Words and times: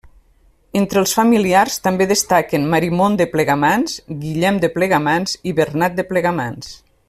Entre 0.79 0.99
els 1.01 1.11
familiars 1.17 1.75
també 1.87 2.07
destaquen 2.13 2.65
Marimon 2.71 3.19
de 3.21 3.27
Plegamans, 3.35 4.01
Guillem 4.25 4.59
de 4.65 4.73
Plegamans 4.79 5.37
i 5.53 5.55
Bernat 5.61 6.01
de 6.01 6.09
Plegamans. 6.13 6.77